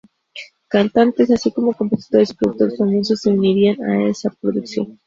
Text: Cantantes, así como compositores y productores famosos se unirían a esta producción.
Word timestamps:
Cantantes, 0.67 1.29
así 1.29 1.51
como 1.51 1.73
compositores 1.75 2.31
y 2.31 2.33
productores 2.33 2.75
famosos 2.75 3.19
se 3.19 3.29
unirían 3.29 3.83
a 3.83 4.07
esta 4.09 4.31
producción. 4.31 4.97